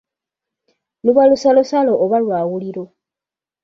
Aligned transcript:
Luba 1.05 1.21
lusalosalo 1.29 1.93
oba 2.03 2.17
lwawuliro. 2.23 2.83